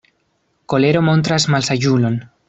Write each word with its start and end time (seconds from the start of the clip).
Kolero 0.73 1.03
montras 1.09 1.45
malsaĝulon. 1.57 2.17